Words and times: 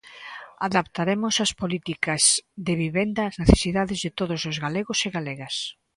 Adaptaremos 0.67 1.35
as 1.45 1.51
políticas 1.61 2.23
de 2.65 2.73
vivenda 2.83 3.21
ás 3.29 3.35
necesidades 3.43 3.99
de 4.05 4.11
todos 4.19 4.41
os 4.51 4.57
galegos 4.65 4.99
e 5.07 5.09
galegas. 5.17 5.55